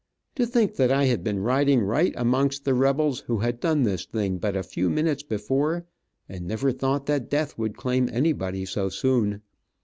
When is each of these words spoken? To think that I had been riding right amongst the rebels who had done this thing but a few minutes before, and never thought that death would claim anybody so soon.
To 0.33 0.47
think 0.47 0.77
that 0.77 0.91
I 0.91 1.05
had 1.05 1.23
been 1.23 1.43
riding 1.43 1.81
right 1.81 2.11
amongst 2.17 2.65
the 2.65 2.73
rebels 2.73 3.19
who 3.19 3.37
had 3.37 3.59
done 3.59 3.83
this 3.83 4.03
thing 4.03 4.39
but 4.39 4.55
a 4.55 4.63
few 4.63 4.89
minutes 4.89 5.21
before, 5.21 5.85
and 6.27 6.47
never 6.47 6.71
thought 6.71 7.05
that 7.05 7.29
death 7.29 7.55
would 7.55 7.77
claim 7.77 8.09
anybody 8.11 8.65
so 8.65 8.89
soon. 8.89 9.43